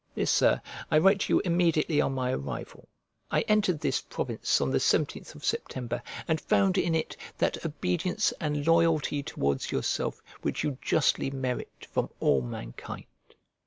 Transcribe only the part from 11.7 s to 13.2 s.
from all mankind.